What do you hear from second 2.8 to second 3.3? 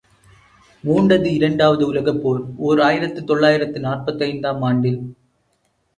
ஆயிரத்து